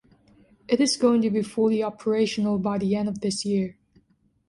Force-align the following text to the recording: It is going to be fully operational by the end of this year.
It 0.67 0.81
is 0.81 0.97
going 0.97 1.21
to 1.21 1.29
be 1.29 1.43
fully 1.43 1.83
operational 1.83 2.57
by 2.57 2.79
the 2.79 2.95
end 2.95 3.07
of 3.07 3.21
this 3.21 3.45
year. 3.45 3.77